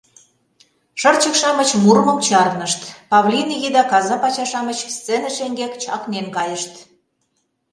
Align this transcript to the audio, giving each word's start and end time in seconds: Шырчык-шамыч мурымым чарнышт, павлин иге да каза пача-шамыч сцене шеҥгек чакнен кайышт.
Шырчык-шамыч 1.01 1.69
мурымым 1.81 2.19
чарнышт, 2.27 2.81
павлин 3.09 3.47
иге 3.55 3.69
да 3.75 3.83
каза 3.91 4.15
пача-шамыч 4.21 4.79
сцене 4.97 5.29
шеҥгек 5.37 5.73
чакнен 5.83 6.25
кайышт. 6.35 6.73